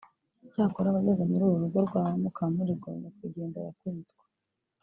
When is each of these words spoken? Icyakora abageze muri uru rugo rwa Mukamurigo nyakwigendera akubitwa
Icyakora 0.45 0.87
abageze 0.89 1.23
muri 1.29 1.43
uru 1.45 1.61
rugo 1.63 1.79
rwa 1.87 2.03
Mukamurigo 2.21 2.87
nyakwigendera 3.01 3.67
akubitwa 3.71 4.23